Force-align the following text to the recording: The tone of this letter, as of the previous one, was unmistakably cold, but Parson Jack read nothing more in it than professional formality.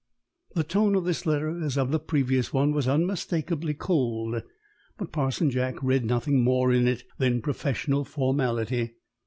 The 0.55 0.63
tone 0.63 0.95
of 0.95 1.03
this 1.05 1.27
letter, 1.27 1.63
as 1.63 1.77
of 1.77 1.91
the 1.91 1.99
previous 1.99 2.51
one, 2.51 2.73
was 2.73 2.87
unmistakably 2.87 3.75
cold, 3.75 4.41
but 4.97 5.11
Parson 5.11 5.51
Jack 5.51 5.75
read 5.83 6.05
nothing 6.05 6.43
more 6.43 6.73
in 6.73 6.87
it 6.87 7.03
than 7.19 7.39
professional 7.39 8.03
formality. 8.03 8.95